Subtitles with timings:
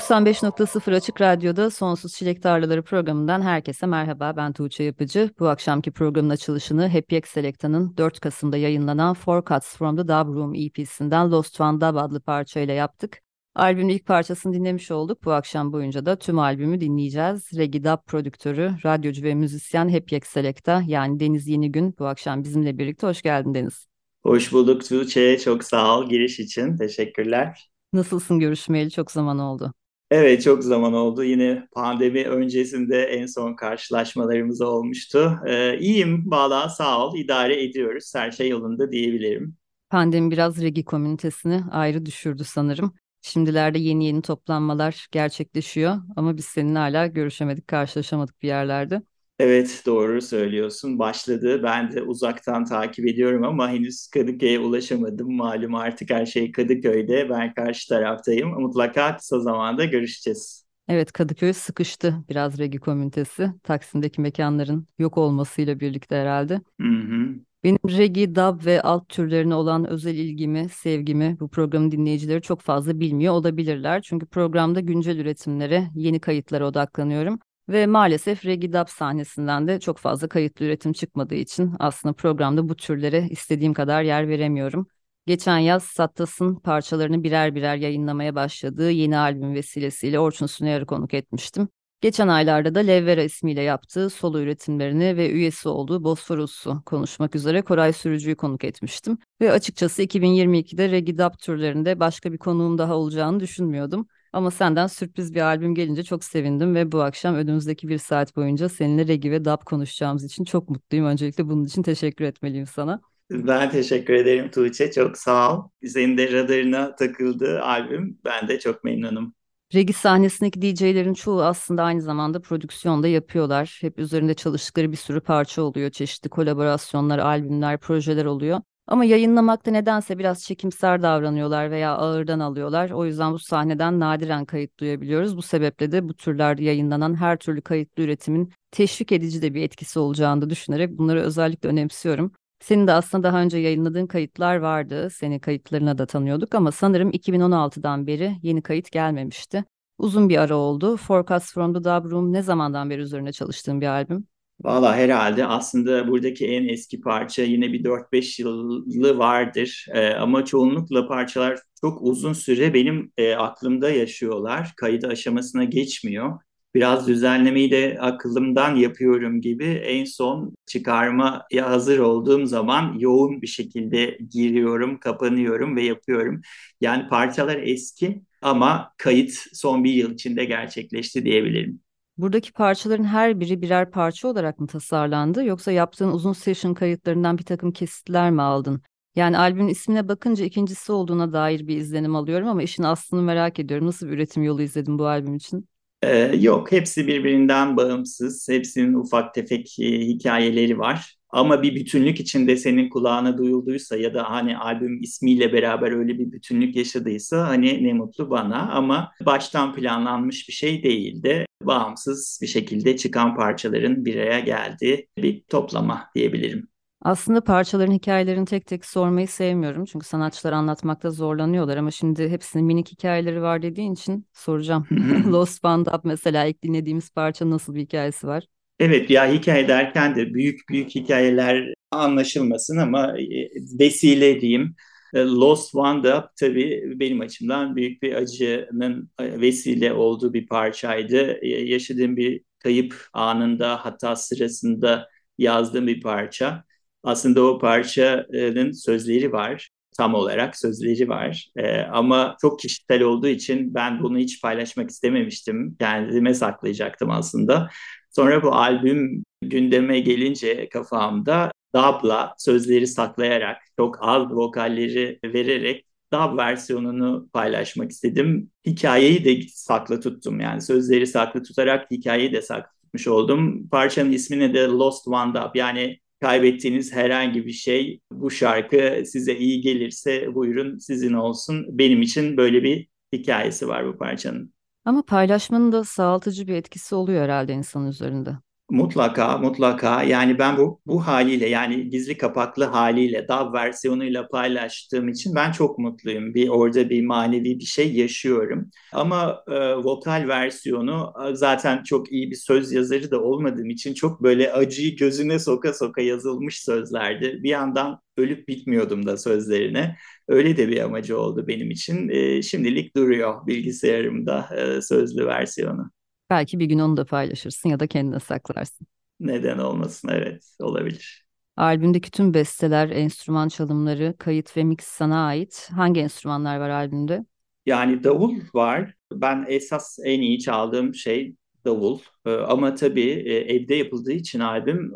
[0.00, 4.36] 95.0 Açık Radyo'da Sonsuz Çilek Tarlaları programından herkese merhaba.
[4.36, 5.30] Ben Tuğçe Yapıcı.
[5.38, 10.34] Bu akşamki programın açılışını Happy X Selecta'nın 4 Kasım'da yayınlanan Four Cuts from the Dub
[10.34, 13.18] Room EP'sinden Lost One Dub adlı parçayla yaptık.
[13.54, 15.24] Albümün ilk parçasını dinlemiş olduk.
[15.24, 17.50] Bu akşam boyunca da tüm albümü dinleyeceğiz.
[17.56, 22.44] Reggae Dub prodüktörü, radyocu ve müzisyen Happy X Selecta yani Deniz Yeni Gün bu akşam
[22.44, 23.06] bizimle birlikte.
[23.06, 23.86] Hoş geldin Deniz.
[24.22, 25.38] Hoş bulduk Tuğçe.
[25.38, 26.76] Çok sağ ol giriş için.
[26.76, 27.70] Teşekkürler.
[27.92, 28.90] Nasılsın görüşmeyeli?
[28.90, 29.72] Çok zaman oldu.
[30.10, 31.24] Evet çok zaman oldu.
[31.24, 35.38] Yine pandemi öncesinde en son karşılaşmalarımız olmuştu.
[35.46, 37.16] Ee, iyiyim valla sağ ol.
[37.18, 38.12] İdare ediyoruz.
[38.14, 39.56] Her şey yolunda diyebilirim.
[39.90, 42.94] Pandemi biraz regi komünitesini ayrı düşürdü sanırım.
[43.22, 49.02] Şimdilerde yeni yeni toplanmalar gerçekleşiyor ama biz seninle hala görüşemedik, karşılaşamadık bir yerlerde.
[49.42, 50.98] Evet doğru söylüyorsun.
[50.98, 51.62] Başladı.
[51.62, 55.36] Ben de uzaktan takip ediyorum ama henüz Kadıköy'e ulaşamadım.
[55.36, 57.30] Malum artık her şey Kadıköy'de.
[57.30, 58.48] Ben karşı taraftayım.
[58.60, 60.64] Mutlaka kısa zamanda görüşeceğiz.
[60.88, 63.50] Evet Kadıköy sıkıştı biraz regi komünitesi.
[63.62, 66.60] Taksim'deki mekanların yok olmasıyla birlikte herhalde.
[66.80, 67.34] Hı hı.
[67.64, 73.00] Benim regi, dub ve alt türlerine olan özel ilgimi, sevgimi bu programın dinleyicileri çok fazla
[73.00, 74.02] bilmiyor olabilirler.
[74.02, 77.38] Çünkü programda güncel üretimlere, yeni kayıtlara odaklanıyorum.
[77.70, 83.28] Ve maalesef Regidap sahnesinden de çok fazla kayıtlı üretim çıkmadığı için aslında programda bu türlere
[83.30, 84.86] istediğim kadar yer veremiyorum.
[85.26, 91.68] Geçen yaz Sattas'ın parçalarını birer birer yayınlamaya başladığı yeni albüm vesilesiyle Orçun Sunayar'ı konuk etmiştim.
[92.00, 97.92] Geçen aylarda da Levvera ismiyle yaptığı solo üretimlerini ve üyesi olduğu Bosforus'u konuşmak üzere Koray
[97.92, 99.18] Sürücü'yü konuk etmiştim.
[99.40, 104.06] Ve açıkçası 2022'de Regidap türlerinde başka bir konuğum daha olacağını düşünmüyordum.
[104.32, 108.68] Ama senden sürpriz bir albüm gelince çok sevindim ve bu akşam önümüzdeki bir saat boyunca
[108.68, 111.06] seninle regi ve dub konuşacağımız için çok mutluyum.
[111.06, 113.00] Öncelikle bunun için teşekkür etmeliyim sana.
[113.30, 114.90] Ben teşekkür ederim Tuğçe.
[114.90, 115.68] Çok sağ ol.
[115.86, 118.18] Senin de radarına takıldığı albüm.
[118.24, 119.34] Ben de çok memnunum.
[119.74, 123.78] Regi sahnesindeki DJ'lerin çoğu aslında aynı zamanda prodüksiyonda yapıyorlar.
[123.80, 125.90] Hep üzerinde çalıştıkları bir sürü parça oluyor.
[125.90, 128.60] Çeşitli kolaborasyonlar, albümler, projeler oluyor.
[128.90, 132.90] Ama yayınlamakta nedense biraz çekimser davranıyorlar veya ağırdan alıyorlar.
[132.90, 135.36] O yüzden bu sahneden nadiren kayıt duyabiliyoruz.
[135.36, 139.98] Bu sebeple de bu türlerde yayınlanan her türlü kayıtlı üretimin teşvik edici de bir etkisi
[139.98, 142.32] olacağını düşünerek bunları özellikle önemsiyorum.
[142.60, 145.10] Senin de aslında daha önce yayınladığın kayıtlar vardı.
[145.10, 149.64] Seni kayıtlarına da tanıyorduk ama sanırım 2016'dan beri yeni kayıt gelmemişti.
[149.98, 150.96] Uzun bir ara oldu.
[150.96, 154.26] Forecast from the Dub Room ne zamandan beri üzerine çalıştığın bir albüm?
[154.60, 159.86] Valla herhalde aslında buradaki en eski parça yine bir 4-5 yılı vardır.
[159.94, 164.72] Ee, ama çoğunlukla parçalar çok uzun süre benim e, aklımda yaşıyorlar.
[164.76, 166.38] Kayıt aşamasına geçmiyor.
[166.74, 174.18] Biraz düzenlemeyi de aklımdan yapıyorum gibi en son çıkarmaya hazır olduğum zaman yoğun bir şekilde
[174.30, 176.40] giriyorum, kapanıyorum ve yapıyorum.
[176.80, 181.80] Yani parçalar eski ama kayıt son bir yıl içinde gerçekleşti diyebilirim.
[182.20, 187.44] Buradaki parçaların her biri birer parça olarak mı tasarlandı yoksa yaptığın uzun session kayıtlarından bir
[187.44, 188.82] takım kesitler mi aldın?
[189.16, 193.86] Yani albümün ismine bakınca ikincisi olduğuna dair bir izlenim alıyorum ama işin aslını merak ediyorum.
[193.86, 195.68] Nasıl bir üretim yolu izledin bu albüm için?
[196.02, 198.48] Ee, yok, hepsi birbirinden bağımsız.
[198.48, 201.19] Hepsinin ufak tefek e, hikayeleri var.
[201.32, 206.32] Ama bir bütünlük içinde senin kulağına duyulduysa ya da hani albüm ismiyle beraber öyle bir
[206.32, 211.46] bütünlük yaşadıysa hani ne mutlu bana ama baştan planlanmış bir şey değildi.
[211.62, 216.68] Bağımsız bir şekilde çıkan parçaların bir araya geldiği bir toplama diyebilirim.
[217.02, 219.84] Aslında parçaların hikayelerini tek tek sormayı sevmiyorum.
[219.84, 224.86] Çünkü sanatçılar anlatmakta zorlanıyorlar ama şimdi hepsinin minik hikayeleri var dediğin için soracağım.
[225.32, 228.44] Lost Band Up mesela ilk dinlediğimiz parça nasıl bir hikayesi var?
[228.80, 233.48] Evet ya hikaye derken de büyük büyük hikayeler anlaşılmasın ama e,
[233.80, 234.74] vesile diyeyim.
[235.14, 241.46] E, Lost Wanda tabii benim açımdan büyük bir acının e, vesile olduğu bir parçaydı.
[241.46, 246.64] Yaşadığım bir kayıp anında hatta sırasında yazdığım bir parça.
[247.02, 249.70] Aslında o parçanın sözleri var.
[250.00, 251.50] Tam olarak sözleri var.
[251.56, 255.76] E, ama çok kişisel olduğu için ben bunu hiç paylaşmak istememiştim.
[255.80, 257.68] Kendime saklayacaktım aslında.
[258.10, 267.28] Sonra bu albüm gündeme gelince kafamda dub'la sözleri saklayarak çok az vokalleri vererek dub versiyonunu
[267.32, 268.50] paylaşmak istedim.
[268.66, 273.68] Hikayeyi de saklı tuttum yani sözleri saklı tutarak hikayeyi de saklı tutmuş oldum.
[273.68, 279.60] Parçanın ismine de Lost One Dub yani kaybettiğiniz herhangi bir şey bu şarkı size iyi
[279.60, 281.66] gelirse buyurun sizin olsun.
[281.78, 284.54] Benim için böyle bir hikayesi var bu parçanın.
[284.84, 288.30] Ama paylaşmanın da sağaltıcı bir etkisi oluyor herhalde insanın üzerinde.
[288.70, 290.02] Mutlaka, mutlaka.
[290.02, 295.78] Yani ben bu bu haliyle yani gizli kapaklı haliyle DAV versiyonuyla paylaştığım için ben çok
[295.78, 296.34] mutluyum.
[296.34, 298.70] Bir orada bir manevi bir şey yaşıyorum.
[298.92, 304.22] Ama e, vokal versiyonu e, zaten çok iyi bir söz yazarı da olmadığım için çok
[304.22, 307.40] böyle acıyı gözüne soka soka yazılmış sözlerdi.
[307.42, 309.96] Bir yandan ölüp bitmiyordum da sözlerine.
[310.28, 312.08] Öyle de bir amacı oldu benim için.
[312.08, 315.90] E, şimdilik duruyor bilgisayarımda e, sözlü versiyonu.
[316.30, 318.86] Belki bir gün onu da paylaşırsın ya da kendine saklarsın.
[319.20, 321.24] Neden olmasın evet olabilir.
[321.56, 325.68] Albümdeki tüm besteler, enstrüman çalımları, kayıt ve mix sana ait.
[325.74, 327.24] Hangi enstrümanlar var albümde?
[327.66, 328.94] Yani davul var.
[329.12, 331.98] Ben esas en iyi çaldığım şey davul.
[332.26, 334.92] Ee, ama tabii e, evde yapıldığı için albüm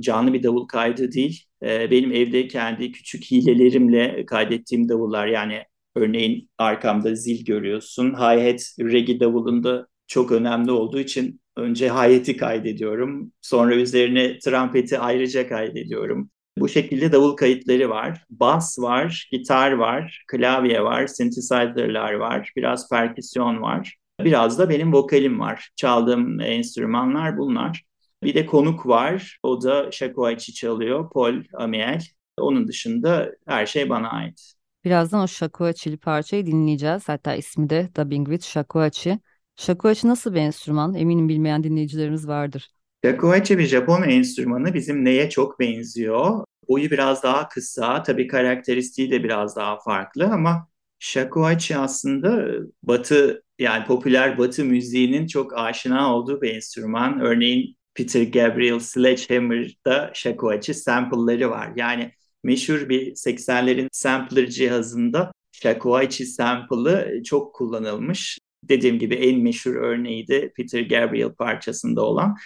[0.00, 1.44] canlı bir davul kaydı değil.
[1.62, 5.62] Ee, benim evde kendi küçük hilelerimle kaydettiğim davullar yani
[5.94, 8.10] örneğin arkamda zil görüyorsun.
[8.14, 13.32] Hi-hat reggae davulunda çok önemli olduğu için önce hayeti kaydediyorum.
[13.40, 16.30] Sonra üzerine trampeti ayrıca kaydediyorum.
[16.58, 18.24] Bu şekilde davul kayıtları var.
[18.30, 23.96] Bas var, gitar var, klavye var, synthesizer'lar var, biraz perküsyon var.
[24.20, 25.70] Biraz da benim vokalim var.
[25.76, 27.82] Çaldığım enstrümanlar bunlar.
[28.22, 29.38] Bir de konuk var.
[29.42, 31.10] O da shakuhachi çalıyor.
[31.10, 32.02] Paul Amiel.
[32.38, 34.54] Onun dışında her şey bana ait.
[34.84, 37.08] Birazdan o shakuhachi'li parçayı dinleyeceğiz.
[37.08, 39.18] Hatta ismi de Dubbing with Shakuhachi.
[39.56, 40.94] Shakuhachi nasıl bir enstrüman?
[40.94, 42.70] Eminim bilmeyen dinleyicilerimiz vardır.
[43.04, 46.44] Shakuhachi bir Japon enstrümanı bizim neye çok benziyor?
[46.68, 50.68] Boyu biraz daha kısa, tabii karakteristiği de biraz daha farklı ama
[50.98, 52.48] shakuhachi aslında
[52.82, 57.20] batı yani popüler batı müziğinin çok aşina olduğu bir enstrüman.
[57.20, 61.72] Örneğin Peter Gabriel Sledgehammer'da shakuhachi sample'ları var.
[61.76, 62.12] Yani
[62.44, 70.52] meşhur bir 80'lerin sampler cihazında shakuhachi sample'ı çok kullanılmış dediğim gibi en meşhur örneği de
[70.56, 72.36] Peter Gabriel parçasında olan.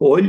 [0.00, 0.24] Paul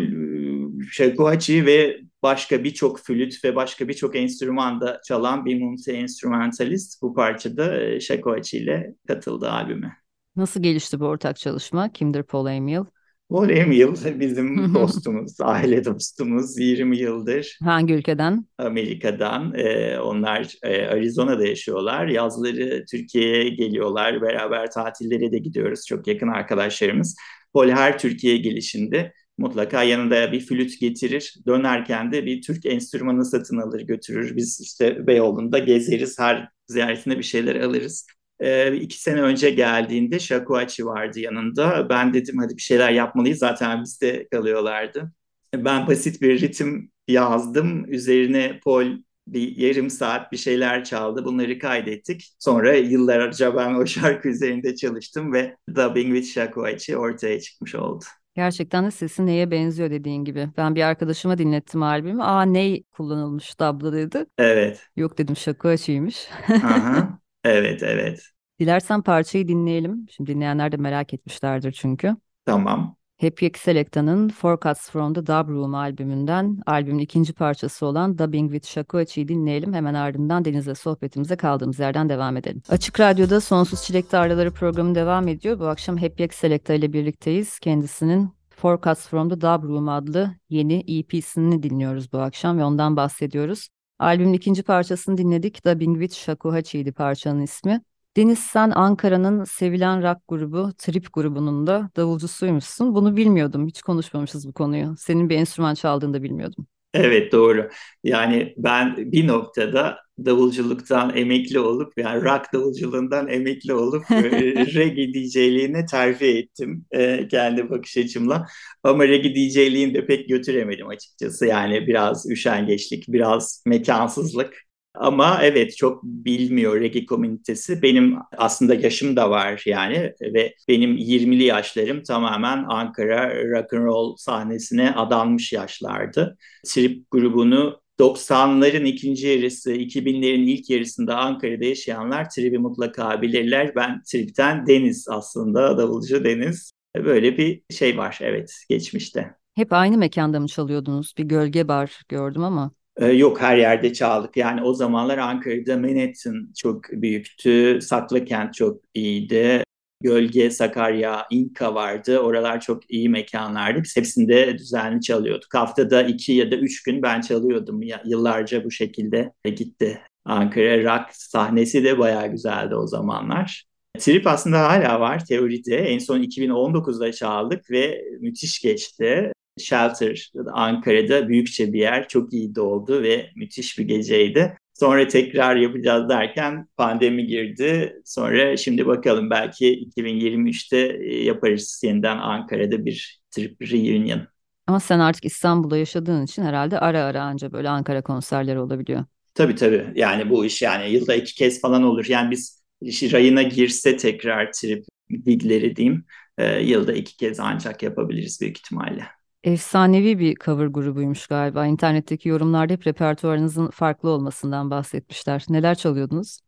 [0.92, 8.58] Shakuhachi ve başka birçok flüt ve başka birçok enstrümanda çalan bir multi-enstrümantalist bu parçada Shakuhachi
[8.58, 9.98] ile katıldı albüme.
[10.36, 11.92] Nasıl gelişti bu ortak çalışma?
[11.94, 12.84] Kimdir Paul Emil?
[13.30, 17.58] Paul Emil bizim dostumuz, aile dostumuz 20 yıldır.
[17.64, 18.46] Hangi ülkeden?
[18.58, 19.54] Amerika'dan.
[19.56, 22.08] Ee, onlar e, Arizona'da yaşıyorlar.
[22.08, 24.22] Yazları Türkiye'ye geliyorlar.
[24.22, 25.86] Beraber tatillere de gidiyoruz.
[25.88, 27.16] Çok yakın arkadaşlarımız.
[27.54, 31.36] Paul her Türkiye'ye gelişinde mutlaka yanında bir flüt getirir.
[31.48, 34.36] Dönerken de bir Türk enstrümanı satın alır götürür.
[34.36, 36.20] Biz işte Beyoğlu'nda gezeriz.
[36.20, 38.08] Her ziyaretinde bir şeyler alırız.
[38.44, 41.90] E, iki sene önce geldiğinde Shakuhachi vardı yanında.
[41.90, 43.40] Ben dedim hadi bir şeyler yapmalıyız.
[43.40, 45.12] Zaten bizde kalıyorlardı.
[45.56, 47.94] Ben basit bir ritim yazdım.
[47.94, 48.88] Üzerine Paul
[49.28, 51.26] bir yarım saat bir şeyler çaldı.
[51.26, 52.34] Bunları kaydettik.
[52.40, 58.06] Sonra yıllarca ben o şarkı üzerinde çalıştım ve Dubbing with Shakuhachi ortaya çıkmış oldu.
[58.36, 60.50] Gerçekten de sesi neye benziyor dediğin gibi.
[60.58, 62.24] Ben bir arkadaşıma dinlettim albümü.
[62.24, 64.26] Aa ney kullanılmış tablo dedi.
[64.38, 64.88] Evet.
[64.96, 66.28] Yok dedim Shakuhachi'ymiş.
[66.50, 67.20] Aha.
[67.44, 68.33] Evet, evet.
[68.60, 70.06] Dilersen parçayı dinleyelim.
[70.10, 72.16] Şimdi dinleyenler de merak etmişlerdir çünkü.
[72.46, 72.96] Tamam.
[73.22, 79.28] Happy Selecta'nın Forecasts from the Dub Room albümünden albümün ikinci parçası olan Dubbing with Shakuhachi'yi
[79.28, 79.74] dinleyelim.
[79.74, 82.62] Hemen ardından Deniz'le sohbetimize kaldığımız yerden devam edelim.
[82.70, 85.60] Açık Radyo'da Sonsuz Çilek'te Araları programı devam ediyor.
[85.60, 87.60] Bu akşam Happy Selecta ile birlikteyiz.
[87.60, 93.70] Kendisinin Forecasts from the Dub Room adlı yeni EP'sini dinliyoruz bu akşam ve ondan bahsediyoruz.
[94.00, 95.66] Albümün ikinci parçasını dinledik.
[95.66, 97.82] Dubbing with Shakuhachi'ydi parçanın ismi.
[98.18, 102.96] Deniz sen Ankara'nın sevilen rock grubu Trip grubunun da davulcusuymuşsun.
[102.96, 103.68] Bunu bilmiyordum.
[103.68, 104.96] Hiç konuşmamışız bu konuyu.
[104.98, 106.68] Senin bir enstrüman çaldığını da bilmiyordum.
[106.94, 107.70] Evet doğru.
[108.04, 114.16] Yani ben bir noktada davulculuktan emekli olup yani rock davulculuğundan emekli olup e,
[114.76, 118.46] reggae DJ'liğine terfi ettim e, kendi bakış açımla.
[118.84, 121.46] Ama reggae DJ'liğini de pek götüremedim açıkçası.
[121.46, 124.54] Yani biraz üşengeçlik, biraz mekansızlık.
[124.96, 127.82] Ama evet çok bilmiyor reggae komünitesi.
[127.82, 134.16] Benim aslında yaşım da var yani ve benim 20'li yaşlarım tamamen Ankara rock and roll
[134.18, 136.38] sahnesine adanmış yaşlardı.
[136.68, 143.76] Trip grubunu 90'ların ikinci yarısı, 2000'lerin ilk yarısında Ankara'da yaşayanlar Trip'i mutlaka bilirler.
[143.76, 146.72] Ben Trip'ten Deniz aslında, davulcu Deniz.
[146.96, 149.36] Böyle bir şey var evet geçmişte.
[149.56, 151.14] Hep aynı mekanda mı çalıyordunuz?
[151.18, 152.72] Bir gölge bar gördüm ama.
[152.98, 154.38] Ee, yok her yerde çaldık.
[154.38, 157.80] Yani o zamanlar Ankara'da Manhattan çok büyüktü.
[157.82, 159.64] Saklıkent çok iyiydi.
[160.04, 162.20] Gölge, Sakarya, İnka vardı.
[162.20, 163.84] Oralar çok iyi mekanlardı.
[163.84, 165.54] Biz hepsinde düzenli çalıyorduk.
[165.54, 167.82] Haftada iki ya da üç gün ben çalıyordum.
[168.06, 170.02] Yıllarca bu şekilde gitti.
[170.26, 173.64] Ankara rock sahnesi de bayağı güzeldi o zamanlar.
[174.00, 175.76] Trip aslında hala var teoride.
[175.78, 179.32] En son 2019'da çaldık ve müthiş geçti.
[179.58, 182.08] Shelter Ankara'da büyükçe bir yer.
[182.08, 184.58] Çok iyi doldu ve müthiş bir geceydi.
[184.74, 188.02] Sonra tekrar yapacağız derken pandemi girdi.
[188.06, 194.22] Sonra şimdi bakalım belki 2023'te e, yaparız yeniden Ankara'da bir trip reunion.
[194.68, 199.06] Ama sen artık İstanbul'da yaşadığın için herhalde ara ara anca böyle Ankara konserleri olabiliyor.
[199.34, 199.88] Tabii tabii.
[199.96, 202.06] Yani bu iş yani yılda iki kez falan olur.
[202.10, 204.86] Yani biz rayına girse tekrar trip
[205.26, 206.06] gigleri diyeyim.
[206.38, 209.08] E, yılda iki kez ancak yapabiliriz büyük ihtimalle.
[209.44, 211.66] Efsanevi bir cover grubuymuş galiba.
[211.66, 215.46] İnternetteki yorumlarda hep repertuarınızın farklı olmasından bahsetmişler.
[215.50, 216.40] Neler çalıyordunuz?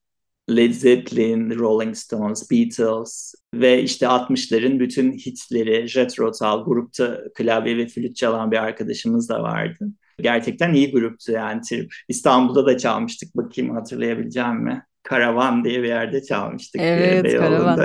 [0.50, 7.88] Led Zeppelin, Rolling Stones, Beatles ve işte 60'ların bütün hitleri, Jethro Tull grupta klavye ve
[7.88, 9.88] flüt çalan bir arkadaşımız da vardı.
[10.20, 11.94] Gerçekten iyi gruptu yani Trip.
[12.10, 14.84] İstanbul'da da çalmıştık bakayım hatırlayabileceğim mi?
[15.04, 16.82] Karavan diye bir yerde çalmıştık.
[16.82, 17.80] Evet, Karavan.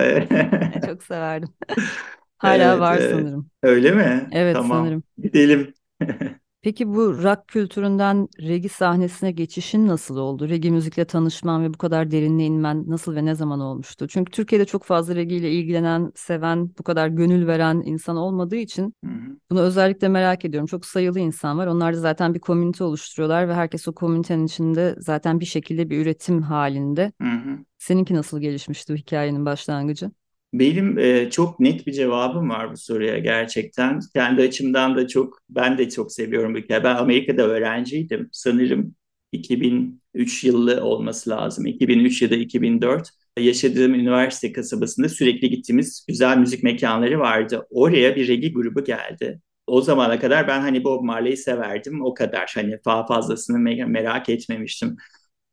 [0.86, 1.48] Çok severdim.
[2.40, 3.10] Hala evet, var evet.
[3.10, 3.50] sanırım.
[3.62, 4.28] Öyle mi?
[4.32, 4.78] Evet tamam.
[4.78, 5.02] sanırım.
[5.18, 5.74] Gidelim.
[6.62, 10.48] Peki bu rock kültüründen regi sahnesine geçişin nasıl oldu?
[10.48, 14.08] Regi müzikle tanışman ve bu kadar derinine inmen nasıl ve ne zaman olmuştu?
[14.08, 18.94] Çünkü Türkiye'de çok fazla regi ile ilgilenen, seven, bu kadar gönül veren insan olmadığı için
[19.50, 20.66] bunu özellikle merak ediyorum.
[20.66, 21.66] Çok sayılı insan var.
[21.66, 25.98] Onlar da zaten bir komünite oluşturuyorlar ve herkes o komünitenin içinde zaten bir şekilde bir
[25.98, 27.12] üretim halinde.
[27.22, 27.58] Hı hı.
[27.78, 30.10] Seninki nasıl gelişmişti hikayenin başlangıcı?
[30.52, 34.00] Benim e, çok net bir cevabım var bu soruya gerçekten.
[34.14, 36.84] Kendi açımdan da çok, ben de çok seviyorum hikayeyi.
[36.84, 38.28] Ben Amerika'da öğrenciydim.
[38.32, 38.94] Sanırım
[39.32, 41.66] 2003 yılı olması lazım.
[41.66, 43.10] 2003 ya da 2004.
[43.38, 47.66] Yaşadığım üniversite kasabasında sürekli gittiğimiz güzel müzik mekanları vardı.
[47.70, 49.40] Oraya bir regi grubu geldi.
[49.66, 52.04] O zamana kadar ben hani Bob Marley'i severdim.
[52.04, 54.96] O kadar hani daha fazlasını merak etmemiştim.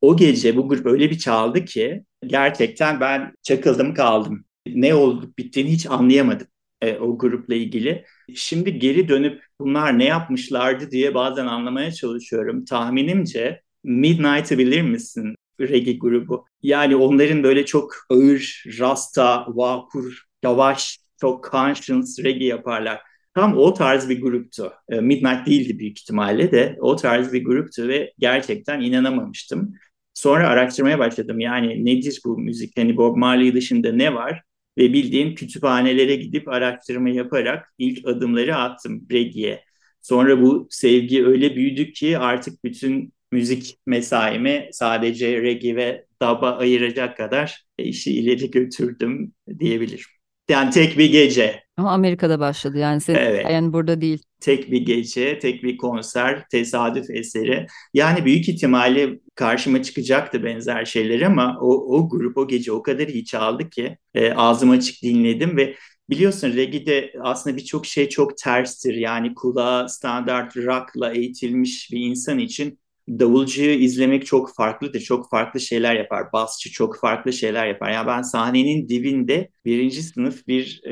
[0.00, 5.70] O gece bu grup öyle bir çaldı ki gerçekten ben çakıldım kaldım ne olup bittiğini
[5.72, 6.46] hiç anlayamadım
[6.80, 8.04] e, o grupla ilgili.
[8.34, 12.64] Şimdi geri dönüp bunlar ne yapmışlardı diye bazen anlamaya çalışıyorum.
[12.64, 15.34] Tahminimce Midnight'ı bilir misin?
[15.60, 16.44] Reggae grubu.
[16.62, 23.00] Yani onların böyle çok ağır, rasta, vakur, yavaş, çok conscious reggae yaparlar.
[23.34, 24.72] Tam o tarz bir gruptu.
[24.88, 29.74] E, Midnight değildi büyük ihtimalle de o tarz bir gruptu ve gerçekten inanamamıştım.
[30.14, 31.40] Sonra araştırmaya başladım.
[31.40, 32.78] Yani nedir bu müzik?
[32.78, 34.42] Hani Bob Marley dışında ne var?
[34.78, 39.64] Ve bildiğin kütüphanelere gidip araştırma yaparak ilk adımları attım reggae'ye.
[40.02, 47.16] Sonra bu sevgi öyle büyüdü ki artık bütün müzik mesaimi sadece reggae ve dub'a ayıracak
[47.16, 50.04] kadar işi ileri götürdüm diyebilirim.
[50.48, 51.62] Yani tek bir gece.
[51.76, 53.46] Ama Amerika'da başladı yani senin evet.
[53.50, 54.22] yani burada değil.
[54.40, 57.66] Tek bir gece, tek bir konser, tesadüf eseri.
[57.94, 63.08] Yani büyük ihtimalle karşıma çıkacaktı benzer şeyler ama o, o grup o gece o kadar
[63.08, 65.74] iyi çaldı ki e, ağzım açık dinledim ve
[66.10, 68.94] biliyorsun reggae'de aslında birçok şey çok terstir.
[68.94, 72.78] Yani kulağa standart rock'la eğitilmiş bir insan için
[73.08, 75.00] davulcuyu izlemek çok farklıdır.
[75.00, 76.32] Çok farklı şeyler yapar.
[76.32, 77.90] Basçı çok farklı şeyler yapar.
[77.90, 80.90] Yani ben sahnenin dibinde birinci sınıf bir e,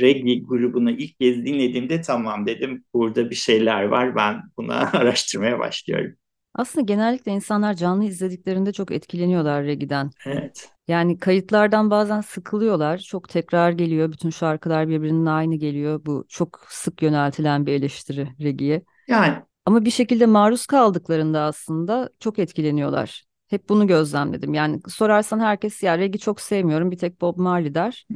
[0.00, 4.16] reggae grubunu ilk kez dinlediğimde tamam dedim burada bir şeyler var.
[4.16, 6.14] Ben buna araştırmaya başlıyorum.
[6.54, 10.10] Aslında genellikle insanlar canlı izlediklerinde çok etkileniyorlar reggae'den.
[10.26, 10.70] Evet.
[10.88, 12.98] Yani kayıtlardan bazen sıkılıyorlar.
[12.98, 14.12] Çok tekrar geliyor.
[14.12, 16.00] Bütün şarkılar birbirinin aynı geliyor.
[16.06, 18.82] Bu çok sık yöneltilen bir eleştiri reggae'ye.
[19.08, 23.24] Yani ama bir şekilde maruz kaldıklarında aslında çok etkileniyorlar.
[23.48, 24.54] Hep bunu gözlemledim.
[24.54, 28.06] Yani sorarsan herkes ya reggae çok sevmiyorum bir tek Bob Marley der.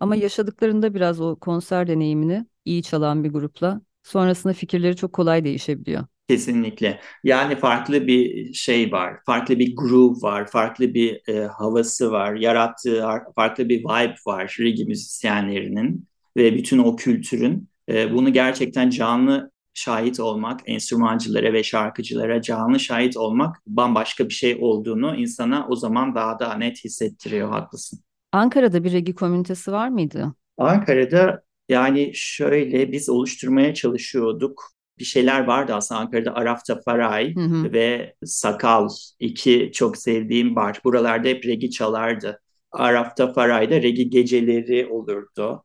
[0.00, 6.04] Ama yaşadıklarında biraz o konser deneyimini iyi çalan bir grupla sonrasında fikirleri çok kolay değişebiliyor.
[6.28, 7.00] Kesinlikle.
[7.24, 13.04] Yani farklı bir şey var, farklı bir groove var, farklı bir e, havası var, yarattığı
[13.34, 17.68] farklı bir vibe var reggae müzisyenlerinin ve bütün o kültürün.
[17.88, 24.58] E, bunu gerçekten canlı şahit olmak, enstrümancılara ve şarkıcılara canlı şahit olmak bambaşka bir şey
[24.60, 28.00] olduğunu insana o zaman daha da net hissettiriyor, haklısın.
[28.32, 30.34] Ankara'da bir regi komünitesi var mıydı?
[30.58, 34.64] Ankara'da yani şöyle biz oluşturmaya çalışıyorduk.
[34.98, 37.72] bir şeyler vardı aslında Ankara'da Arafta Faray Hı hı.
[37.72, 38.88] ve Sakal
[39.20, 40.80] iki çok sevdiğim bar.
[40.84, 42.40] Buralarda hep regi çalardı.
[42.72, 45.64] Arafta Faray'da regi geceleri olurdu.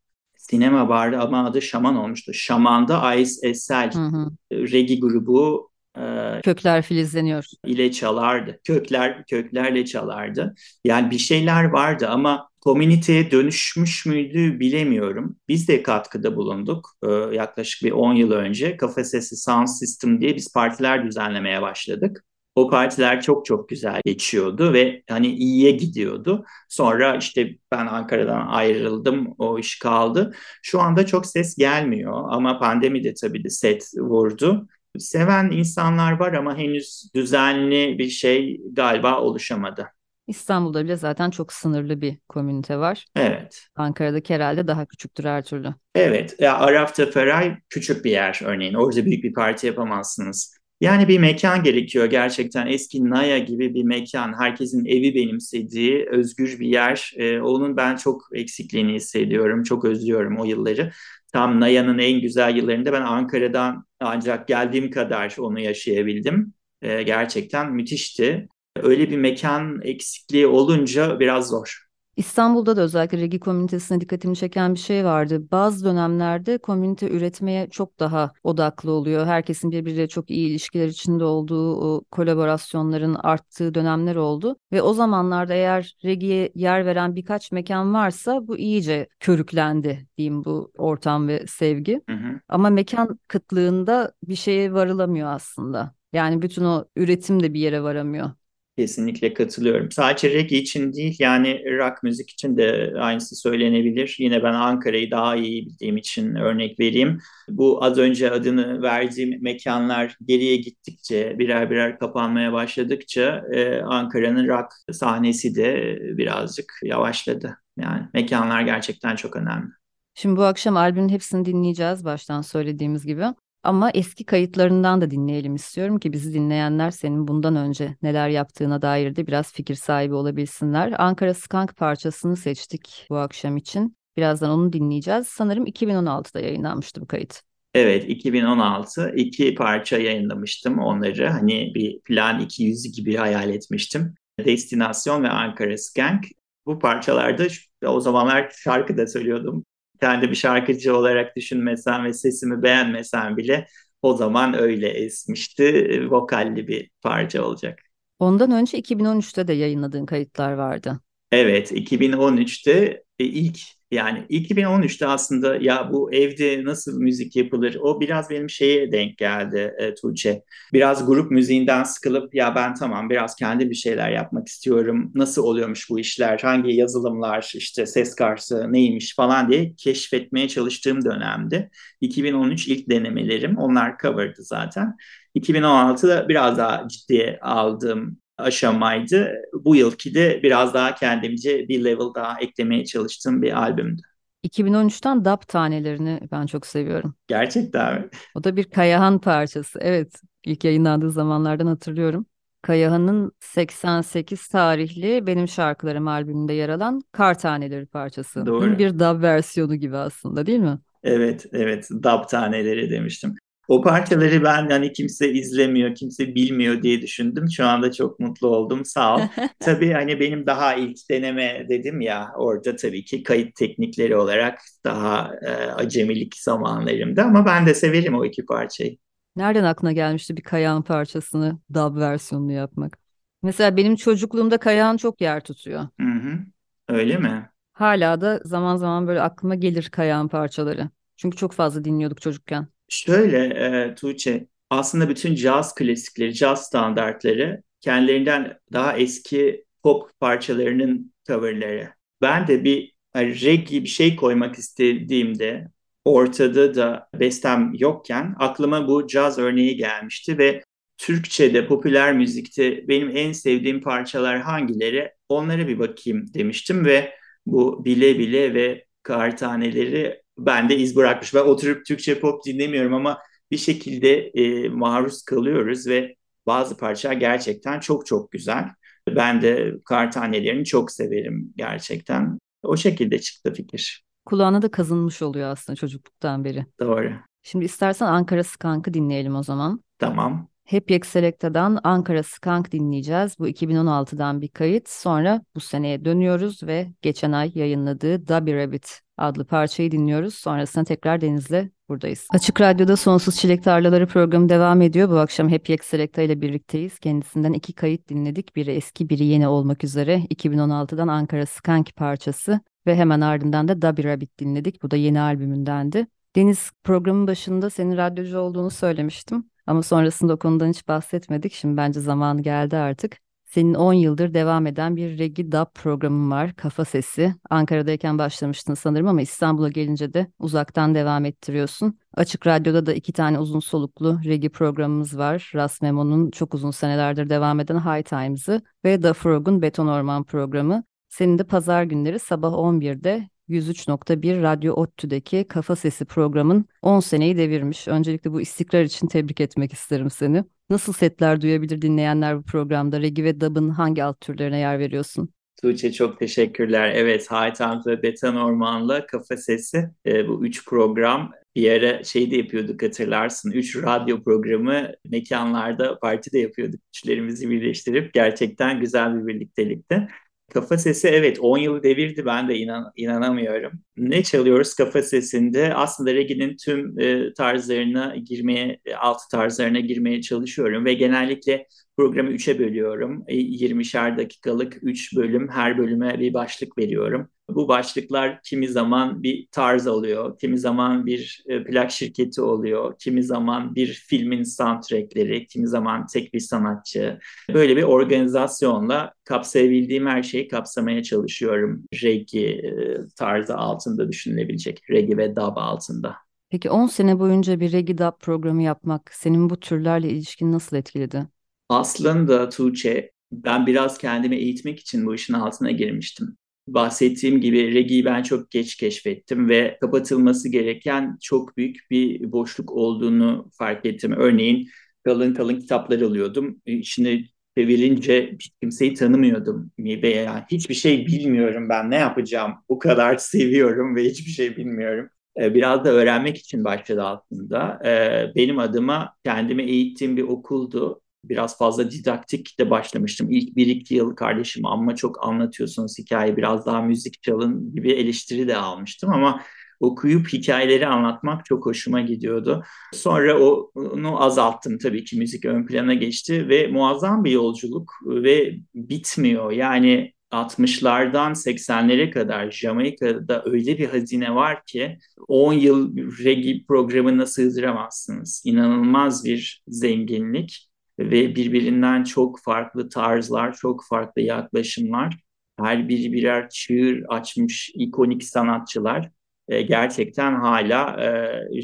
[0.51, 2.33] Sinema vardı ama adı Şaman olmuştu.
[2.33, 4.31] Şaman'da Ais Esel Hı hı.
[4.53, 6.01] regi grubu e,
[6.43, 7.45] Kökler filizleniyor.
[7.65, 8.59] ile çalardı.
[8.63, 10.55] Kökler köklerle çalardı.
[10.83, 15.37] Yani bir şeyler vardı ama komüniteye dönüşmüş müydü bilemiyorum.
[15.47, 16.89] Biz de katkıda bulunduk.
[17.03, 22.23] Ee, yaklaşık bir 10 yıl önce Kafa Sesi Sound System diye biz partiler düzenlemeye başladık.
[22.55, 26.45] O partiler çok çok güzel geçiyordu ve hani iyiye gidiyordu.
[26.69, 30.33] Sonra işte ben Ankara'dan ayrıldım, o iş kaldı.
[30.61, 34.67] Şu anda çok ses gelmiyor ama pandemi de tabii de set vurdu.
[34.97, 39.87] Seven insanlar var ama henüz düzenli bir şey galiba oluşamadı.
[40.27, 43.05] İstanbul'da bile zaten çok sınırlı bir komünite var.
[43.15, 43.67] Evet.
[43.75, 45.73] Ankara'daki herhalde daha küçüktür her türlü.
[45.95, 46.35] Evet.
[46.39, 48.73] Ya Arafta Feray küçük bir yer örneğin.
[48.73, 50.57] Orada büyük bir parti yapamazsınız.
[50.83, 52.67] Yani bir mekan gerekiyor gerçekten.
[52.67, 54.33] Eski Naya gibi bir mekan.
[54.39, 57.13] Herkesin evi benimsediği özgür bir yer.
[57.17, 59.63] Ee, onun ben çok eksikliğini hissediyorum.
[59.63, 60.91] Çok özlüyorum o yılları.
[61.33, 66.53] Tam Naya'nın en güzel yıllarında ben Ankara'dan ancak geldiğim kadar onu yaşayabildim.
[66.81, 68.47] Ee, gerçekten müthişti.
[68.75, 71.83] Öyle bir mekan eksikliği olunca biraz zor.
[72.17, 75.51] İstanbul'da da özellikle regi komünitesine dikkatimi çeken bir şey vardı.
[75.51, 79.25] Bazı dönemlerde komünite üretmeye çok daha odaklı oluyor.
[79.25, 84.55] Herkesin birbiriyle çok iyi ilişkiler içinde olduğu, o kolaborasyonların arttığı dönemler oldu.
[84.71, 90.71] Ve o zamanlarda eğer regiye yer veren birkaç mekan varsa bu iyice körüklendi diyeyim bu
[90.77, 92.01] ortam ve sevgi.
[92.09, 92.39] Hı hı.
[92.49, 95.95] Ama mekan kıtlığında bir şeye varılamıyor aslında.
[96.13, 98.31] Yani bütün o üretim de bir yere varamıyor.
[98.77, 99.91] Kesinlikle katılıyorum.
[99.91, 104.15] Sadece reggae için değil yani rock müzik için de aynısı söylenebilir.
[104.19, 107.19] Yine ben Ankara'yı daha iyi bildiğim için örnek vereyim.
[107.49, 114.67] Bu az önce adını verdiğim mekanlar geriye gittikçe birer birer kapanmaya başladıkça e, Ankara'nın rock
[114.91, 117.57] sahnesi de birazcık yavaşladı.
[117.77, 119.71] Yani mekanlar gerçekten çok önemli.
[120.15, 123.25] Şimdi bu akşam albümün hepsini dinleyeceğiz baştan söylediğimiz gibi.
[123.63, 129.15] Ama eski kayıtlarından da dinleyelim istiyorum ki bizi dinleyenler senin bundan önce neler yaptığına dair
[129.15, 130.93] de biraz fikir sahibi olabilsinler.
[130.97, 133.97] Ankara Skunk parçasını seçtik bu akşam için.
[134.17, 135.27] Birazdan onu dinleyeceğiz.
[135.27, 137.41] Sanırım 2016'da yayınlanmıştı bu kayıt.
[137.73, 141.29] Evet 2016 iki parça yayınlamıştım onları.
[141.29, 144.15] Hani bir plan 200 gibi hayal etmiştim.
[144.45, 146.25] Destinasyon ve Ankara Skank.
[146.65, 147.43] Bu parçalarda
[147.85, 149.65] o zamanlar şarkı da söylüyordum
[150.03, 153.67] kendi bir şarkıcı olarak düşünmesem ve sesimi beğenmesem bile
[154.01, 155.99] o zaman öyle esmişti.
[156.11, 157.79] Vokalli bir parça olacak.
[158.19, 160.99] Ondan önce 2013'te de yayınladığın kayıtlar vardı.
[161.31, 163.59] Evet, 2013'te ilk
[163.93, 169.73] yani 2013'te aslında ya bu evde nasıl müzik yapılır o biraz benim şeye denk geldi
[169.77, 170.43] e, Tuğçe.
[170.73, 175.11] Biraz grup müziğinden sıkılıp ya ben tamam biraz kendi bir şeyler yapmak istiyorum.
[175.15, 176.39] Nasıl oluyormuş bu işler?
[176.39, 181.69] Hangi yazılımlar işte ses kartı neymiş falan diye keşfetmeye çalıştığım dönemde.
[182.01, 184.97] 2013 ilk denemelerim onlar cover'dı zaten.
[185.35, 189.35] 2016'da biraz daha ciddiye aldığım aşamaydı.
[189.53, 194.01] Bu yılki de biraz daha kendimce bir level daha eklemeye çalıştığım bir albümdü.
[194.43, 197.15] 2013'ten DAP tanelerini ben çok seviyorum.
[197.27, 198.09] Gerçekten mi?
[198.35, 199.79] O da bir Kayahan parçası.
[199.81, 202.25] Evet, ilk yayınlandığı zamanlardan hatırlıyorum.
[202.61, 208.45] Kayahan'ın 88 tarihli Benim Şarkılarım albümünde yer alan Kar Taneleri parçası.
[208.45, 208.79] Doğru.
[208.79, 210.79] Bir dub versiyonu gibi aslında değil mi?
[211.03, 211.89] Evet, evet.
[211.91, 213.35] Dub taneleri demiştim.
[213.67, 217.45] O parçaları ben hani kimse izlemiyor, kimse bilmiyor diye düşündüm.
[217.51, 218.85] Şu anda çok mutlu oldum.
[218.85, 219.21] Sağ ol.
[219.59, 225.35] tabii hani benim daha ilk deneme dedim ya orada tabii ki kayıt teknikleri olarak daha
[225.41, 228.97] e, acemilik zamanlarımda ama ben de severim o iki parçayı.
[229.35, 232.97] Nereden aklına gelmişti bir Kayahan parçasını dub versiyonunu yapmak?
[233.43, 235.87] Mesela benim çocukluğumda Kayahan çok yer tutuyor.
[235.99, 236.39] Hı hı.
[236.87, 237.49] Öyle mi?
[237.73, 240.89] Hala da zaman zaman böyle aklıma gelir Kayahan parçaları.
[241.17, 242.67] Çünkü çok fazla dinliyorduk çocukken.
[242.93, 251.93] Şöyle e, Tuğçe, aslında bütün caz klasikleri, caz standartları kendilerinden daha eski pop parçalarının coverları.
[252.21, 255.67] Ben de bir yani reggae bir şey koymak istediğimde
[256.05, 260.63] ortada da bestem yokken aklıma bu caz örneği gelmişti ve
[260.97, 265.11] Türkçe'de, popüler müzikte benim en sevdiğim parçalar hangileri?
[265.29, 267.13] Onlara bir bakayım demiştim ve
[267.45, 271.33] bu Bile Bile ve Kar Taneleri bende iz bırakmış.
[271.33, 273.17] Ben oturup Türkçe pop dinlemiyorum ama
[273.51, 276.15] bir şekilde e, maruz kalıyoruz ve
[276.47, 278.69] bazı parçalar gerçekten çok çok güzel.
[279.07, 282.39] Ben de kar tanelerini çok severim gerçekten.
[282.63, 284.03] O şekilde çıktı fikir.
[284.25, 286.65] Kulağına da kazınmış oluyor aslında çocukluktan beri.
[286.79, 287.11] Doğru.
[287.43, 289.83] Şimdi istersen Ankara Skank'ı dinleyelim o zaman.
[289.99, 290.52] Tamam.
[290.73, 293.39] Hep Yek Selecta'dan Ankara Skank dinleyeceğiz.
[293.39, 294.89] Bu 2016'dan bir kayıt.
[294.89, 300.35] Sonra bu seneye dönüyoruz ve geçen ay yayınladığı Dubby Rabbit adlı parçayı dinliyoruz.
[300.35, 302.27] Sonrasında tekrar Deniz'le buradayız.
[302.33, 305.09] Açık Radyo'da Sonsuz Çilek Tarlaları programı devam ediyor.
[305.09, 306.99] Bu akşam Hep Yek Selecta ile birlikteyiz.
[306.99, 308.55] Kendisinden iki kayıt dinledik.
[308.55, 310.17] Biri eski biri yeni olmak üzere.
[310.17, 314.83] 2016'dan Ankara Skank parçası ve hemen ardından da Dubby Rabbit dinledik.
[314.83, 316.07] Bu da yeni albümündendi.
[316.35, 319.52] Deniz programın başında senin radyocu olduğunu söylemiştim.
[319.67, 321.53] Ama sonrasında o konudan hiç bahsetmedik.
[321.53, 323.17] Şimdi bence zamanı geldi artık.
[323.45, 326.55] Senin 10 yıldır devam eden bir Regi Dub programın var.
[326.55, 327.35] Kafa Sesi.
[327.49, 331.99] Ankara'dayken başlamıştın sanırım ama İstanbul'a gelince de uzaktan devam ettiriyorsun.
[332.13, 335.51] Açık Radyo'da da iki tane uzun soluklu Regi programımız var.
[335.55, 340.83] Ras Memo'nun çok uzun senelerdir devam eden High Times'ı ve The Frog'un Beton Orman programı.
[341.09, 347.87] Senin de pazar günleri sabah 11'de 103.1 Radyo ODTÜ'deki Kafa Sesi programın 10 seneyi devirmiş.
[347.87, 350.43] Öncelikle bu istikrar için tebrik etmek isterim seni.
[350.69, 353.01] Nasıl setler duyabilir dinleyenler bu programda?
[353.01, 355.29] Regi ve Dub'ın hangi alt türlerine yer veriyorsun?
[355.61, 356.91] Tuğçe çok teşekkürler.
[356.95, 362.31] Evet, High Times ve Beton Orman'la Kafa Sesi e, bu üç program bir ara şey
[362.31, 363.51] de yapıyorduk hatırlarsın.
[363.51, 366.79] Üç radyo programı mekanlarda partide yapıyorduk.
[366.93, 370.07] Güçlerimizi birleştirip gerçekten güzel bir birliktelikti.
[370.53, 373.71] Kafa sesi evet 10 yılı devirdi ben de inan, inanamıyorum.
[373.97, 375.73] Ne çalıyoruz kafa sesinde?
[375.73, 383.23] Aslında reggae'nin tüm e, tarzlarına girmeye, alt tarzlarına girmeye çalışıyorum ve genellikle programı 3'e bölüyorum.
[383.27, 387.29] E, 20'şer dakikalık 3 bölüm, her bölüme bir başlık veriyorum.
[387.49, 393.23] Bu başlıklar kimi zaman bir tarz oluyor, kimi zaman bir e, plak şirketi oluyor, kimi
[393.23, 397.19] zaman bir filmin soundtrackleri, kimi zaman tek bir sanatçı.
[397.53, 401.83] Böyle bir organizasyonla kapsayabildiğim her şeyi kapsamaya çalışıyorum.
[402.03, 406.15] Reggae e, tarzı altında düşünülebilecek, reggae ve dub altında.
[406.49, 411.27] Peki 10 sene boyunca bir reggae dub programı yapmak senin bu türlerle ilişkini nasıl etkiledi?
[411.73, 418.23] Aslında Tuğçe ben biraz kendimi eğitmek için bu işin altına girmiştim bahsettiğim gibi regi'yi ben
[418.23, 424.11] çok geç keşfettim ve kapatılması gereken çok büyük bir boşluk olduğunu fark ettim.
[424.17, 424.69] Örneğin
[425.03, 426.61] kalın kalın kitaplar alıyordum.
[426.65, 427.23] İçine
[427.57, 432.53] çevirince kimseyi tanımıyordum ve yani hiçbir şey bilmiyorum ben ne yapacağım.
[432.67, 435.09] O kadar seviyorum ve hiçbir şey bilmiyorum.
[435.41, 437.79] Ee, biraz da öğrenmek için başladı aslında.
[437.85, 443.31] Ee, benim adıma kendimi eğittiğim bir okuldu biraz fazla didaktik de başlamıştım.
[443.31, 448.47] İlk bir iki yıl kardeşim amma çok anlatıyorsunuz hikaye biraz daha müzik çalın gibi eleştiri
[448.47, 449.41] de almıştım ama
[449.79, 452.63] okuyup hikayeleri anlatmak çok hoşuma gidiyordu.
[452.93, 453.39] Sonra
[453.75, 459.51] onu azalttım tabii ki müzik ön plana geçti ve muazzam bir yolculuk ve bitmiyor.
[459.51, 468.41] Yani 60'lardan 80'lere kadar Jamaika'da öyle bir hazine var ki 10 yıl reggae programına sığdıramazsınız.
[468.45, 475.15] İnanılmaz bir zenginlik ve birbirinden çok farklı tarzlar, çok farklı yaklaşımlar.
[475.59, 479.09] Her biri birer çığır açmış ikonik sanatçılar.
[479.47, 481.09] E, gerçekten hala e,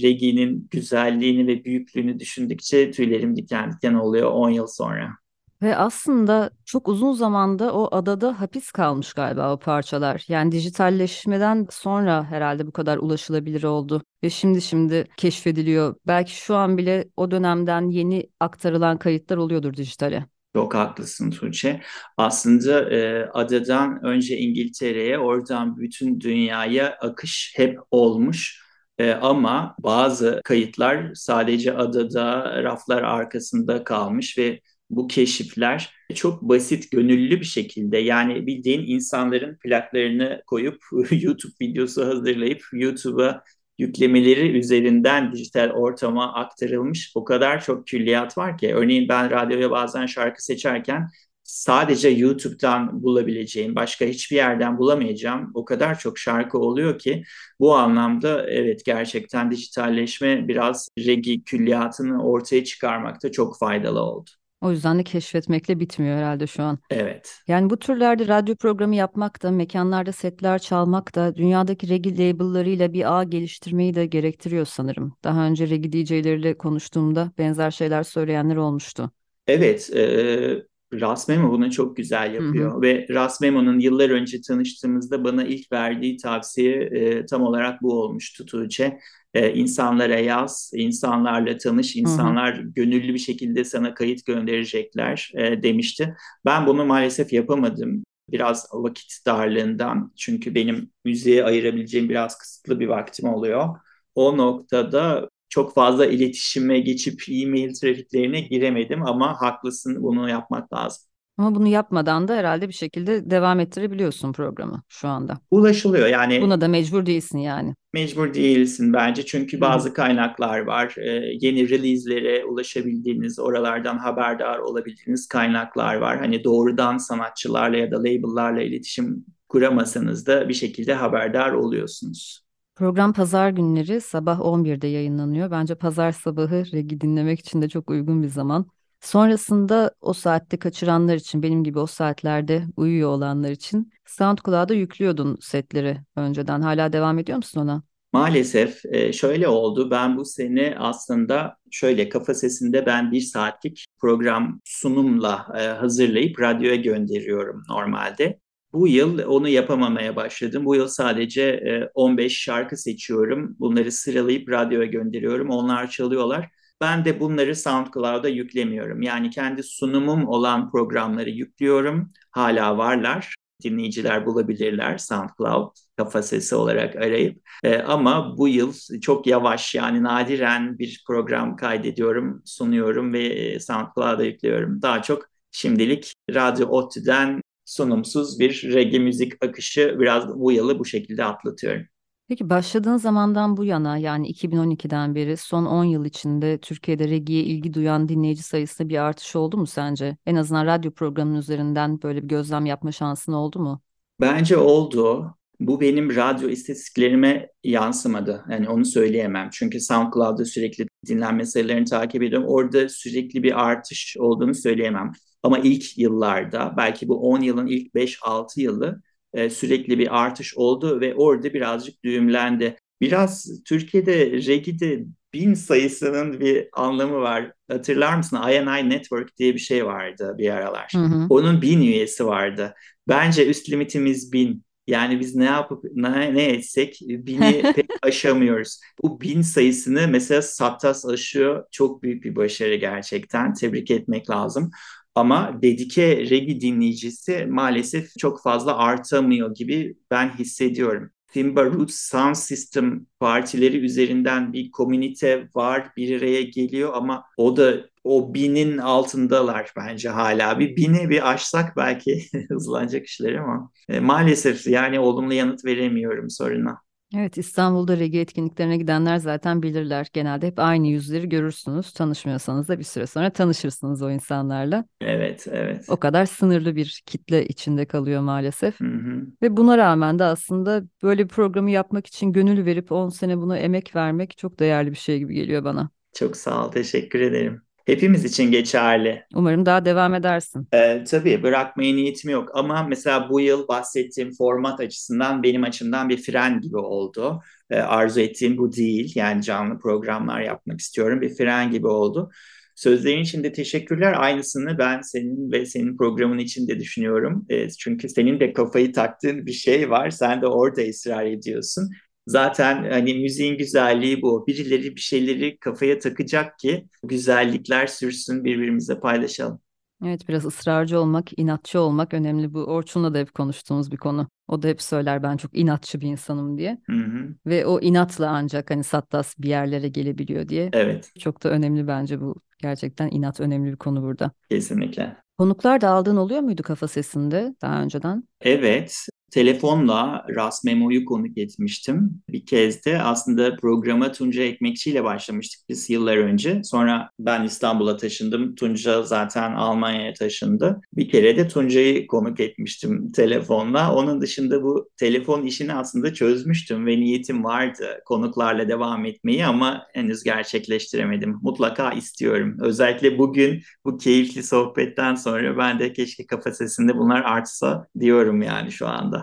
[0.03, 5.18] reggae'nin güzelliğini ve büyüklüğünü düşündükçe tüylerim diken diken oluyor 10 yıl sonra.
[5.61, 10.25] Ve aslında çok uzun zamanda o adada hapis kalmış galiba o parçalar.
[10.27, 14.01] Yani dijitalleşmeden sonra herhalde bu kadar ulaşılabilir oldu.
[14.23, 15.95] Ve şimdi şimdi keşfediliyor.
[16.07, 20.25] Belki şu an bile o dönemden yeni aktarılan kayıtlar oluyordur dijitale.
[20.55, 21.81] Çok haklısın Tuğçe.
[22.17, 28.63] Aslında e, adadan önce İngiltere'ye, oradan bütün dünyaya akış hep olmuş.
[28.97, 37.39] E, ama bazı kayıtlar sadece adada raflar arkasında kalmış ve bu keşifler çok basit, gönüllü
[37.39, 43.43] bir şekilde yani bildiğin insanların plaklarını koyup YouTube videosu hazırlayıp YouTube'a
[43.77, 48.75] yüklemeleri üzerinden dijital ortama aktarılmış o kadar çok külliyat var ki.
[48.75, 51.07] Örneğin ben radyoya bazen şarkı seçerken
[51.43, 57.23] sadece YouTube'dan bulabileceğim, başka hiçbir yerden bulamayacağım o kadar çok şarkı oluyor ki
[57.59, 64.38] bu anlamda evet gerçekten dijitalleşme biraz regi külliyatını ortaya çıkarmakta çok faydalı oldu.
[64.61, 66.79] O yüzden de keşfetmekle bitmiyor herhalde şu an.
[66.89, 67.39] Evet.
[67.47, 73.19] Yani bu türlerde radyo programı yapmak da, mekanlarda setler çalmak da dünyadaki regi label'larıyla bir
[73.19, 75.13] ağ geliştirmeyi de gerektiriyor sanırım.
[75.23, 79.11] Daha önce regi DJ'leriyle konuştuğumda benzer şeyler söyleyenler olmuştu.
[79.47, 82.81] Evet, e, Rasmemo bunu çok güzel yapıyor hı hı.
[82.81, 88.99] ve Rasmemo'nun yıllar önce tanıştığımızda bana ilk verdiği tavsiye e, tam olarak bu olmuştu Tuğçe.
[89.33, 92.73] E, insanlara yaz, insanlarla tanış, insanlar hı hı.
[92.75, 96.15] gönüllü bir şekilde sana kayıt gönderecekler e, demişti.
[96.45, 98.03] Ben bunu maalesef yapamadım.
[98.29, 103.75] Biraz vakit darlığından çünkü benim müziğe ayırabileceğim biraz kısıtlı bir vaktim oluyor.
[104.15, 111.09] O noktada çok fazla iletişime geçip e-mail trafiklerine giremedim ama haklısın bunu yapmak lazım.
[111.37, 115.39] Ama bunu yapmadan da herhalde bir şekilde devam ettirebiliyorsun programı şu anda.
[115.51, 116.41] Ulaşılıyor yani.
[116.41, 117.75] Buna da mecbur değilsin yani.
[117.93, 120.95] Mecbur değilsin bence çünkü bazı kaynaklar var.
[120.97, 121.09] Ee,
[121.41, 126.19] yeni release'lere ulaşabildiğiniz, oralardan haberdar olabildiğiniz kaynaklar var.
[126.19, 132.48] Hani doğrudan sanatçılarla ya da label'larla iletişim kuramasanız da bir şekilde haberdar oluyorsunuz.
[132.79, 135.51] Program pazar günleri sabah 11'de yayınlanıyor.
[135.51, 138.65] Bence pazar sabahı regi dinlemek için de çok uygun bir zaman.
[139.01, 145.97] Sonrasında o saatte kaçıranlar için, benim gibi o saatlerde uyuyor olanlar için SoundCloud'a yüklüyordun setleri
[146.15, 146.61] önceden.
[146.61, 147.83] Hala devam ediyor musun ona?
[148.13, 149.91] Maalesef e, şöyle oldu.
[149.91, 156.75] Ben bu sene aslında şöyle kafa sesinde ben bir saatlik program sunumla e, hazırlayıp radyoya
[156.75, 158.39] gönderiyorum normalde.
[158.73, 160.65] Bu yıl onu yapamamaya başladım.
[160.65, 163.55] Bu yıl sadece 15 e, şarkı seçiyorum.
[163.59, 165.49] Bunları sıralayıp radyoya gönderiyorum.
[165.49, 166.49] Onlar çalıyorlar.
[166.81, 169.01] Ben de bunları SoundCloud'a yüklemiyorum.
[169.01, 172.09] Yani kendi sunumum olan programları yüklüyorum.
[172.31, 173.35] Hala varlar.
[173.63, 177.41] Dinleyiciler bulabilirler SoundCloud kafa sesi olarak arayıp.
[177.63, 184.23] Ee, ama bu yıl çok yavaş yani nadiren bir program kaydediyorum, sunuyorum ve e, SoundCloud'a
[184.23, 184.81] yüklüyorum.
[184.81, 191.25] Daha çok şimdilik Radyo ODTÜ'den sunumsuz bir reggae müzik akışı biraz bu yılı bu şekilde
[191.25, 191.85] atlatıyorum.
[192.27, 197.73] Peki başladığın zamandan bu yana yani 2012'den beri son 10 yıl içinde Türkiye'de reggae'ye ilgi
[197.73, 200.17] duyan dinleyici sayısında bir artış oldu mu sence?
[200.25, 203.81] En azından radyo programının üzerinden böyle bir gözlem yapma şansın oldu mu?
[204.21, 205.35] Bence oldu.
[205.59, 208.45] Bu benim radyo istatistiklerime yansımadı.
[208.51, 209.49] Yani onu söyleyemem.
[209.53, 212.47] Çünkü SoundCloud'da sürekli dinlenme sayılarını takip ediyorum.
[212.47, 215.11] Orada sürekli bir artış olduğunu söyleyemem.
[215.43, 219.01] Ama ilk yıllarda belki bu 10 yılın ilk 5-6 yılı
[219.33, 222.77] e, sürekli bir artış oldu ve orada birazcık düğümlendi.
[223.01, 227.51] Biraz Türkiye'de reggae'de bin sayısının bir anlamı var.
[227.71, 228.39] Hatırlar mısın?
[228.51, 230.91] INI Network diye bir şey vardı bir aralar.
[230.95, 231.27] Hı hı.
[231.29, 232.73] Onun bin üyesi vardı.
[233.07, 234.63] Bence üst limitimiz bin.
[234.87, 238.79] Yani biz ne yapıp ne, ne etsek bini pek aşamıyoruz.
[239.03, 241.63] Bu bin sayısını mesela Sattas aşıyor.
[241.71, 243.53] Çok büyük bir başarı gerçekten.
[243.53, 244.71] Tebrik etmek lazım.
[245.19, 251.11] Ama dedike reggae dinleyicisi maalesef çok fazla artamıyor gibi ben hissediyorum.
[251.27, 257.73] Timba Roots Sound System partileri üzerinden bir komünite var, bir araya geliyor ama o da
[258.03, 260.59] o binin altındalar bence hala.
[260.59, 266.81] Bir bini bir aşsak belki hızlanacak işler ama e, maalesef yani olumlu yanıt veremiyorum soruna.
[267.15, 270.07] Evet İstanbul'da reggae etkinliklerine gidenler zaten bilirler.
[270.13, 271.93] Genelde hep aynı yüzleri görürsünüz.
[271.93, 274.85] Tanışmıyorsanız da bir süre sonra tanışırsınız o insanlarla.
[275.01, 275.85] Evet, evet.
[275.89, 278.79] O kadar sınırlı bir kitle içinde kalıyor maalesef.
[278.79, 279.27] Hı hı.
[279.41, 283.57] Ve buna rağmen de aslında böyle bir programı yapmak için gönül verip 10 sene buna
[283.57, 285.89] emek vermek çok değerli bir şey gibi geliyor bana.
[286.13, 287.61] Çok sağ ol, teşekkür ederim.
[287.89, 289.23] Hepimiz için geçerli.
[289.35, 290.67] Umarım daha devam edersin.
[290.73, 296.17] Ee, tabii bırakmaya niyetim yok ama mesela bu yıl bahsettiğim format açısından benim açımdan bir
[296.17, 297.41] fren gibi oldu.
[297.69, 299.11] Ee, arzu ettiğim bu değil.
[299.15, 301.21] Yani canlı programlar yapmak istiyorum.
[301.21, 302.31] Bir fren gibi oldu.
[302.75, 304.13] Sözlerin için de teşekkürler.
[304.17, 307.45] Aynısını ben senin ve senin programın için de düşünüyorum.
[307.49, 310.09] E, çünkü senin de kafayı taktığın bir şey var.
[310.09, 311.89] Sen de orada ısrar ediyorsun.
[312.29, 314.47] Zaten hani müziğin güzelliği bu.
[314.47, 319.59] Birileri bir şeyleri kafaya takacak ki güzellikler sürsün birbirimize paylaşalım.
[320.05, 322.53] Evet biraz ısrarcı olmak, inatçı olmak önemli.
[322.53, 324.27] Bu Orçun'la da hep konuştuğumuz bir konu.
[324.47, 326.81] O da hep söyler ben çok inatçı bir insanım diye.
[326.85, 327.35] Hı hı.
[327.45, 330.69] Ve o inatla ancak hani Sattas bir yerlere gelebiliyor diye.
[330.73, 331.11] Evet.
[331.19, 332.35] Çok da önemli bence bu.
[332.57, 334.31] Gerçekten inat önemli bir konu burada.
[334.49, 335.17] Kesinlikle.
[335.37, 338.23] Konuklar da aldığın oluyor muydu kafa sesinde daha önceden?
[338.41, 342.21] Evet, telefonla Ras Memo'yu konuk etmiştim.
[342.29, 346.61] Bir kez de aslında programa Tunca Ekmekçi ile başlamıştık biz yıllar önce.
[346.63, 348.55] Sonra ben İstanbul'a taşındım.
[348.55, 350.81] Tunca zaten Almanya'ya taşındı.
[350.93, 353.95] Bir kere de Tunca'yı konuk etmiştim telefonla.
[353.95, 360.23] Onun dışında bu telefon işini aslında çözmüştüm ve niyetim vardı konuklarla devam etmeyi ama henüz
[360.23, 361.39] gerçekleştiremedim.
[361.41, 362.57] Mutlaka istiyorum.
[362.61, 366.51] Özellikle bugün bu keyifli sohbetten sonra ben de keşke kafa
[366.95, 369.18] bunlar artsa diyorum yani şu anda.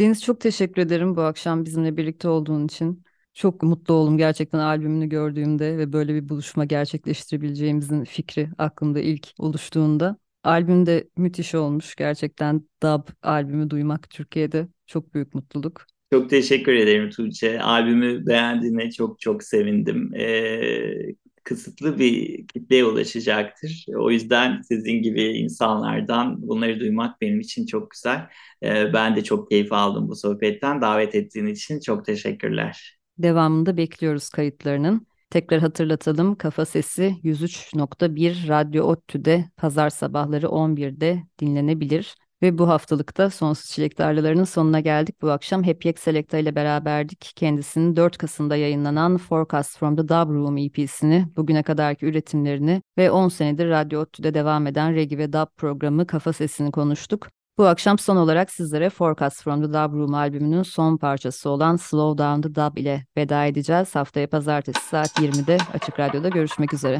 [0.00, 3.04] Deniz çok teşekkür ederim bu akşam bizimle birlikte olduğun için.
[3.34, 10.16] Çok mutlu oldum gerçekten albümünü gördüğümde ve böyle bir buluşma gerçekleştirebileceğimizin fikri aklımda ilk oluştuğunda.
[10.44, 11.96] Albüm de müthiş olmuş.
[11.96, 15.86] Gerçekten dub albümü duymak Türkiye'de çok büyük mutluluk.
[16.12, 17.60] Çok teşekkür ederim Tuğçe.
[17.62, 20.14] Albümü beğendiğine çok çok sevindim.
[20.14, 21.14] Ee,
[21.48, 23.86] kısıtlı bir kitleye ulaşacaktır.
[23.96, 28.26] O yüzden sizin gibi insanlardan bunları duymak benim için çok güzel.
[28.62, 30.80] Ee, ben de çok keyif aldım bu sohbetten.
[30.80, 32.98] Davet ettiğin için çok teşekkürler.
[33.18, 35.06] Devamında bekliyoruz kayıtlarının.
[35.30, 42.14] Tekrar hatırlatalım Kafa Sesi 103.1 Radyo ODTÜ'de pazar sabahları 11'de dinlenebilir.
[42.42, 45.22] Ve bu haftalıkta Sonsuz Çilek Tarlalarının sonuna geldik.
[45.22, 47.32] Bu akşam Hep Yek Selecta ile beraberdik.
[47.36, 53.28] Kendisinin 4 Kasım'da yayınlanan Forecast from the Dub Room EP'sini, bugüne kadarki üretimlerini ve 10
[53.28, 57.28] senedir Radyo ODTÜ'de devam eden Regi ve Dub programı Kafa Sesi'ni konuştuk.
[57.58, 62.24] Bu akşam son olarak sizlere Forecast from the Dub Room albümünün son parçası olan Slow
[62.24, 63.94] Down the Dub ile veda edeceğiz.
[63.94, 66.98] Haftaya pazartesi saat 20'de Açık Radyo'da görüşmek üzere.